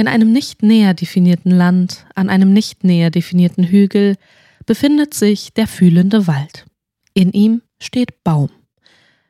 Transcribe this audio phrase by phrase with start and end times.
[0.00, 4.16] In einem nicht näher definierten Land, an einem nicht näher definierten Hügel,
[4.64, 6.64] befindet sich der fühlende Wald.
[7.12, 8.48] In ihm steht Baum.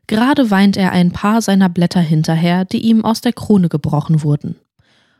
[0.06, 4.54] Gerade weint er ein paar seiner Blätter hinterher, die ihm aus der Krone gebrochen wurden.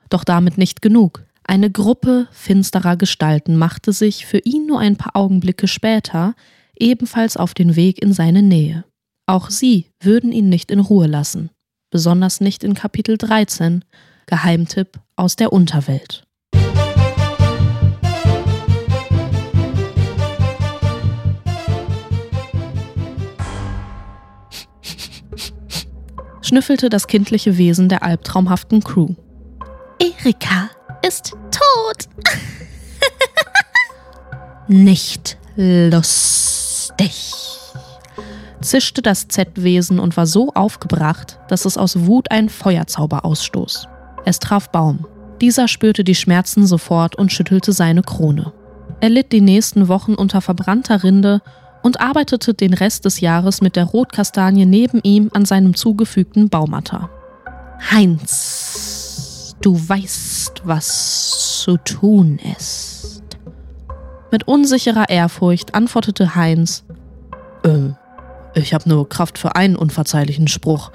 [0.09, 1.25] Doch damit nicht genug.
[1.43, 6.37] Eine Gruppe finsterer Gestalten machte sich für ihn nur ein paar Augenblicke später
[6.79, 8.85] ebenfalls auf den Weg in seine Nähe.
[9.27, 11.51] Auch sie würden ihn nicht in Ruhe lassen,
[11.91, 13.83] besonders nicht in Kapitel 13,
[14.31, 16.23] Geheimtipp aus der Unterwelt.
[26.51, 29.15] schnüffelte das kindliche Wesen der albtraumhaften Crew.
[30.01, 30.69] Erika
[31.07, 32.09] ist tot.
[34.67, 37.35] Nicht lustig,
[38.61, 43.87] zischte das Z-Wesen und war so aufgebracht, dass es aus Wut einen Feuerzauber ausstoß.
[44.25, 45.07] Es traf Baum.
[45.41, 48.53] Dieser spürte die Schmerzen sofort und schüttelte seine Krone.
[49.01, 51.41] Er litt die nächsten Wochen unter verbrannter Rinde
[51.83, 57.09] und arbeitete den Rest des Jahres mit der Rotkastanie neben ihm an seinem zugefügten Baumatter.
[57.91, 63.23] Heinz, du weißt, was zu tun ist.
[64.31, 66.85] Mit unsicherer Ehrfurcht antwortete Heinz,
[67.65, 67.91] äh,
[68.55, 70.91] ich habe nur Kraft für einen unverzeihlichen Spruch.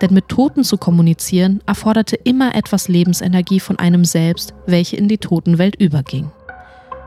[0.00, 5.18] Denn mit Toten zu kommunizieren erforderte immer etwas Lebensenergie von einem selbst, welche in die
[5.18, 6.30] Totenwelt überging.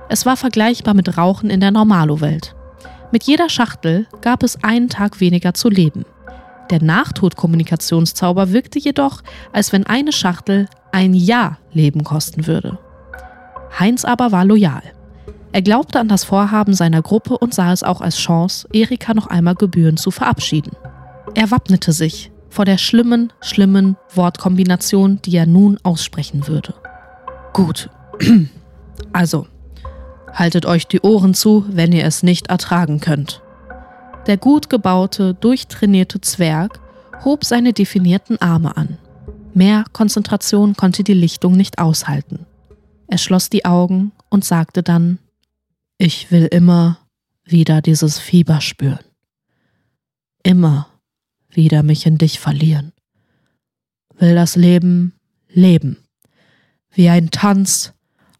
[0.09, 2.55] Es war vergleichbar mit Rauchen in der Normalo-Welt.
[3.11, 6.05] Mit jeder Schachtel gab es einen Tag weniger zu leben.
[6.71, 9.21] Der Nachtodkommunikationszauber wirkte jedoch,
[9.51, 12.79] als wenn eine Schachtel ein Jahr Leben kosten würde.
[13.77, 14.81] Heinz aber war loyal.
[15.51, 19.27] Er glaubte an das Vorhaben seiner Gruppe und sah es auch als Chance, Erika noch
[19.27, 20.71] einmal gebührend zu verabschieden.
[21.35, 26.73] Er wappnete sich vor der schlimmen, schlimmen Wortkombination, die er nun aussprechen würde.
[27.53, 27.89] Gut.
[29.13, 29.47] Also,
[30.31, 33.41] haltet euch die Ohren zu, wenn ihr es nicht ertragen könnt.
[34.27, 36.79] Der gut gebaute, durchtrainierte Zwerg
[37.23, 38.97] hob seine definierten Arme an.
[39.53, 42.45] Mehr Konzentration konnte die Lichtung nicht aushalten.
[43.07, 45.19] Er schloss die Augen und sagte dann
[45.97, 46.97] ich will immer
[47.43, 49.05] wieder dieses Fieber spüren.
[50.41, 50.87] Immer
[51.47, 52.91] wieder mich in dich verlieren.
[54.17, 55.13] Will das Leben
[55.47, 55.97] leben.
[56.89, 57.93] Wie ein Tanz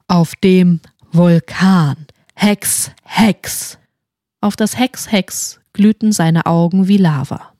[0.08, 0.80] auf dem
[1.12, 2.08] Vulkan.
[2.34, 3.78] Hex, Hex.
[4.40, 7.54] Auf das Hex, Hex glühten seine Augen wie Lava.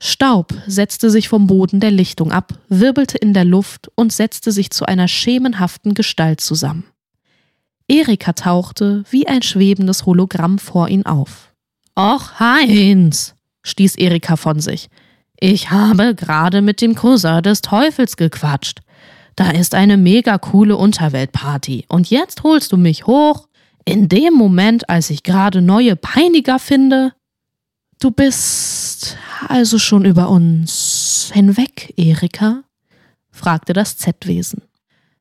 [0.00, 4.70] Staub setzte sich vom Boden der Lichtung ab, wirbelte in der Luft und setzte sich
[4.70, 6.84] zu einer schemenhaften Gestalt zusammen.
[7.88, 11.52] Erika tauchte wie ein schwebendes Hologramm vor ihn auf.
[11.98, 13.34] Och, Heinz,
[13.64, 14.88] stieß Erika von sich.
[15.40, 18.80] Ich habe gerade mit dem Cousin des Teufels gequatscht.
[19.36, 21.86] Da ist eine mega coole Unterweltparty.
[21.88, 23.48] Und jetzt holst du mich hoch?
[23.84, 27.12] In dem Moment, als ich gerade neue Peiniger finde?
[28.00, 29.16] Du bist
[29.48, 32.62] also schon über uns hinweg, Erika?
[33.30, 34.62] fragte das Z-Wesen.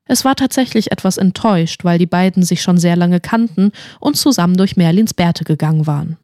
[0.06, 4.58] Es war tatsächlich etwas enttäuscht, weil die beiden sich schon sehr lange kannten und zusammen
[4.58, 6.18] durch Merlins Bärte gegangen waren.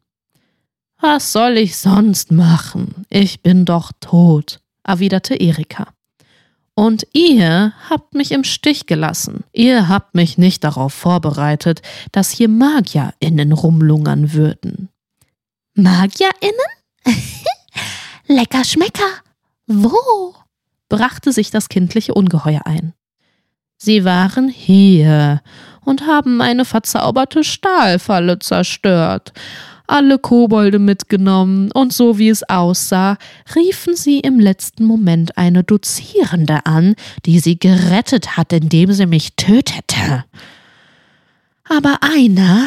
[1.00, 3.04] Was soll ich sonst machen?
[3.10, 5.88] Ich bin doch tot, erwiderte Erika.
[6.76, 9.44] Und ihr habt mich im Stich gelassen.
[9.52, 14.88] Ihr habt mich nicht darauf vorbereitet, dass hier MagierInnen rumlungern würden.
[15.74, 16.54] MagierInnen?
[18.26, 19.22] Lecker Schmecker.
[19.66, 20.34] Wo?
[20.88, 22.92] brachte sich das kindliche Ungeheuer ein.
[23.76, 25.42] Sie waren hier
[25.84, 29.32] und haben eine verzauberte Stahlfalle zerstört
[29.86, 33.18] alle Kobolde mitgenommen, und so wie es aussah,
[33.54, 36.94] riefen sie im letzten Moment eine Dozierende an,
[37.26, 40.24] die sie gerettet hat, indem sie mich tötete.
[41.68, 42.66] Aber einer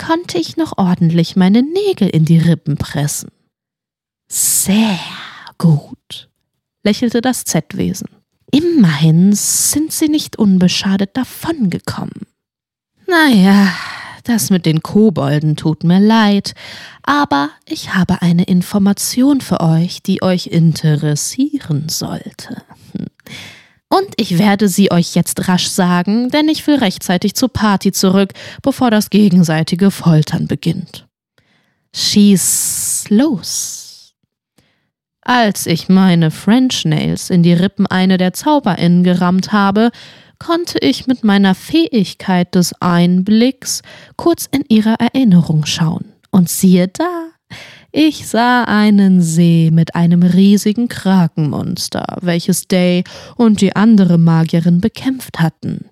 [0.00, 3.30] konnte ich noch ordentlich meine Nägel in die Rippen pressen.
[4.28, 4.98] Sehr
[5.58, 6.28] gut,
[6.82, 8.08] lächelte das Z-Wesen.
[8.50, 12.26] Immerhin sind sie nicht unbeschadet davongekommen.
[13.06, 13.72] Naja,
[14.24, 16.54] das mit den Kobolden tut mir leid,
[17.02, 22.62] aber ich habe eine Information für euch, die euch interessieren sollte.
[23.92, 28.32] Und ich werde sie euch jetzt rasch sagen, denn ich will rechtzeitig zur Party zurück,
[28.62, 31.08] bevor das gegenseitige Foltern beginnt.
[31.94, 34.14] Schieß los.
[35.22, 39.90] Als ich meine French Nails in die Rippen eine der ZauberInnen gerammt habe,
[40.38, 43.82] konnte ich mit meiner Fähigkeit des Einblicks
[44.16, 46.12] kurz in ihre Erinnerung schauen.
[46.30, 47.30] Und siehe da,
[47.92, 53.04] ich sah einen See mit einem riesigen Krakenmonster, welches Day
[53.36, 55.86] und die andere Magierin bekämpft hatten.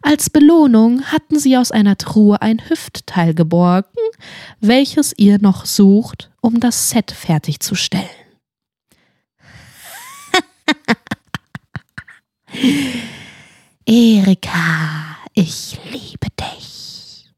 [0.00, 3.98] Als Belohnung hatten sie aus einer Truhe ein Hüftteil geborgen,
[4.60, 8.06] welches ihr noch sucht, um das Set fertigzustellen.
[13.86, 17.30] Erika, ich liebe dich.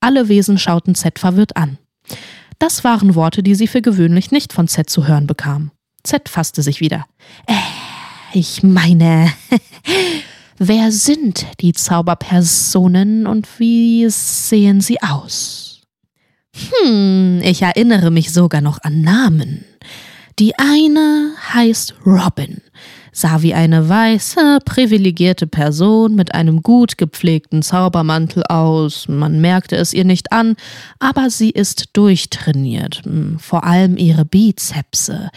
[0.00, 1.78] Alle Wesen schauten Z verwirrt an.
[2.62, 5.72] Das waren Worte, die sie für gewöhnlich nicht von Z zu hören bekam.
[6.04, 7.06] Z fasste sich wieder.
[7.48, 7.54] Äh,
[8.34, 9.32] ich meine,
[10.58, 15.80] wer sind die Zauberpersonen und wie sehen sie aus?
[16.54, 19.64] Hm, ich erinnere mich sogar noch an Namen.
[20.38, 22.62] Die eine heißt Robin
[23.12, 29.06] sah wie eine weiße, privilegierte Person mit einem gut gepflegten Zaubermantel aus.
[29.06, 30.56] Man merkte es ihr nicht an,
[30.98, 35.28] aber sie ist durchtrainiert, hm, vor allem ihre Bizepse.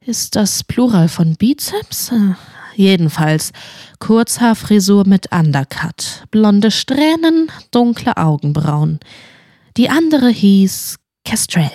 [0.00, 2.12] Ist das Plural von Bizeps?
[2.76, 3.52] Jedenfalls
[3.98, 9.00] Kurzhaarfrisur mit Undercut, blonde Strähnen, dunkle Augenbrauen.
[9.76, 11.70] Die andere hieß Kestrel.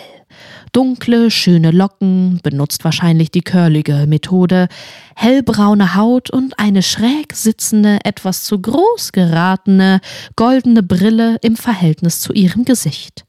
[0.74, 4.68] Dunkle, schöne Locken, benutzt wahrscheinlich die curlige Methode,
[5.16, 10.02] hellbraune Haut und eine schräg sitzende, etwas zu groß geratene,
[10.36, 13.26] goldene Brille im Verhältnis zu ihrem Gesicht.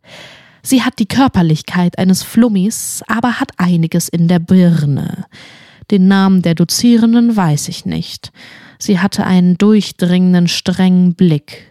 [0.62, 5.26] Sie hat die Körperlichkeit eines Flummis, aber hat einiges in der Birne.
[5.90, 8.32] Den Namen der Dozierenden weiß ich nicht.
[8.79, 11.67] Sie hatte einen durchdringenden, strengen Blick.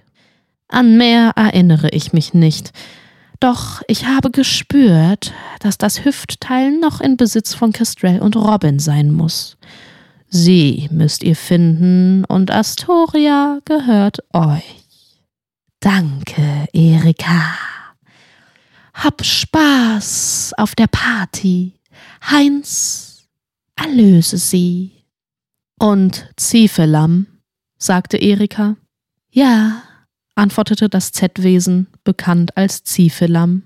[0.68, 2.72] An mehr erinnere ich mich nicht.
[3.44, 9.12] Doch ich habe gespürt, dass das Hüftteil noch in Besitz von Kestrel und Robin sein
[9.12, 9.58] muss.
[10.30, 14.86] Sie müsst ihr finden und Astoria gehört euch.
[15.82, 17.54] Danke, Erika.
[18.94, 21.74] Hab Spaß auf der Party.
[22.26, 23.28] Heinz,
[23.76, 25.04] erlöse sie.
[25.78, 27.28] Und Ziefelam,
[27.78, 28.78] sagte Erika.
[29.32, 29.84] Ja,
[30.36, 33.64] antwortete das Z-Wesen, bekannt als Ziefelam.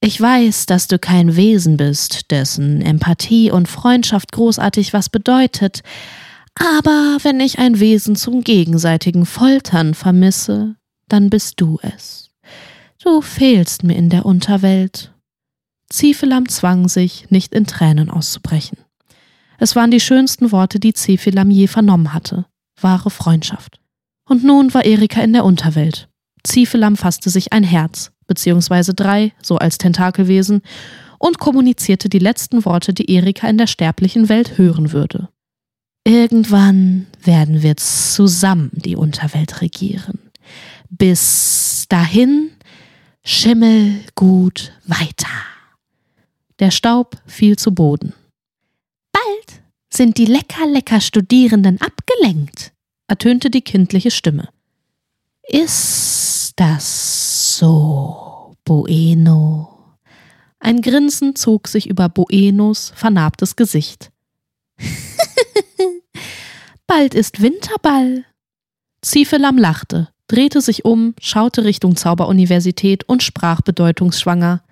[0.00, 5.82] Ich weiß, dass du kein Wesen bist, dessen Empathie und Freundschaft großartig was bedeutet,
[6.58, 10.76] aber wenn ich ein Wesen zum gegenseitigen Foltern vermisse,
[11.08, 12.30] dann bist du es.
[13.02, 15.12] Du fehlst mir in der Unterwelt.
[15.90, 18.78] Ziefelam zwang sich, nicht in Tränen auszubrechen.
[19.58, 22.46] Es waren die schönsten Worte, die Zephilam je vernommen hatte.
[22.80, 23.80] Wahre Freundschaft.
[24.28, 26.08] Und nun war Erika in der Unterwelt.
[26.46, 30.62] Ziefelam fasste sich ein Herz, beziehungsweise drei, so als Tentakelwesen,
[31.18, 35.28] und kommunizierte die letzten Worte, die Erika in der sterblichen Welt hören würde.
[36.04, 40.18] Irgendwann werden wir zusammen die Unterwelt regieren.
[40.88, 42.50] Bis dahin
[43.24, 45.26] Schimmel gut weiter.
[46.60, 48.12] Der Staub fiel zu Boden.
[49.10, 49.62] Bald
[49.92, 52.72] sind die lecker lecker Studierenden abgelenkt,
[53.08, 54.48] ertönte die kindliche Stimme.
[55.48, 59.72] Ist das so, Bueno?
[60.58, 64.10] Ein Grinsen zog sich über Buenos vernarbtes Gesicht.
[66.86, 68.24] Bald ist Winterball.
[69.02, 74.62] Ziefelam lachte, drehte sich um, schaute Richtung Zauberuniversität und sprach bedeutungsschwanger.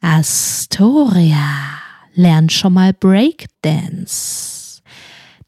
[0.00, 1.78] Astoria
[2.14, 4.82] lernt schon mal Breakdance.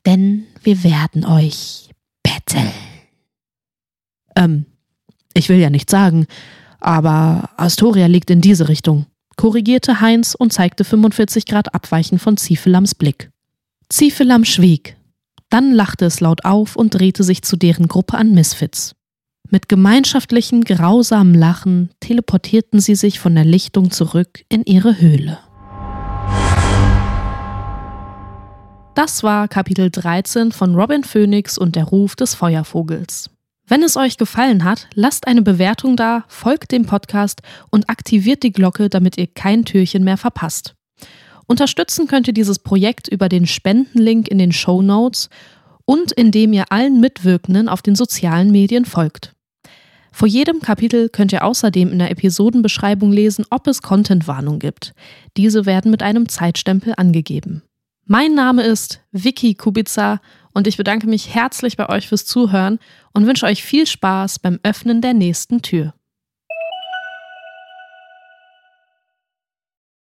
[0.07, 1.91] denn wir werden euch
[2.23, 2.73] betteln.
[4.37, 4.67] Ähm,
[5.37, 6.27] ich will ja nichts sagen,
[6.81, 12.95] aber Astoria liegt in diese Richtung, korrigierte Heinz und zeigte 45 Grad abweichend von Ziefelams
[12.95, 13.31] Blick.
[13.89, 14.97] Ziefelam schwieg.
[15.51, 18.95] Dann lachte es laut auf und drehte sich zu deren Gruppe an Misfits.
[19.51, 25.39] Mit gemeinschaftlichem, grausamen Lachen teleportierten sie sich von der Lichtung zurück in ihre Höhle.
[28.95, 33.31] Das war Kapitel 13 von Robin Phoenix und der Ruf des Feuervogels.
[33.69, 38.53] Wenn es euch gefallen hat, lasst eine Bewertung da, folgt dem Podcast und aktiviert die
[38.53, 40.77] Glocke, damit ihr kein Türchen mehr verpasst.
[41.49, 45.31] Unterstützen könnt ihr dieses Projekt über den Spendenlink in den Show Notes
[45.85, 49.35] und indem ihr allen Mitwirkenden auf den sozialen Medien folgt.
[50.13, 54.95] Vor jedem Kapitel könnt ihr außerdem in der Episodenbeschreibung lesen, ob es Contentwarnung gibt.
[55.37, 57.63] Diese werden mit einem Zeitstempel angegeben.
[58.07, 60.21] Mein Name ist Vicky Kubica
[60.57, 62.79] und ich bedanke mich herzlich bei euch fürs Zuhören
[63.13, 65.93] und wünsche euch viel Spaß beim Öffnen der nächsten Tür.